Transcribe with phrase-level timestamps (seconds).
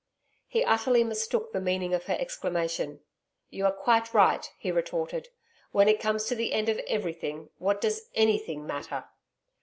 [0.47, 3.01] He utterly mistook the meaning of her exclamation.
[3.51, 5.29] 'You are quite right,' he retorted.
[5.73, 9.05] 'When it comes to the end of everything, what does ANYTHING matter!'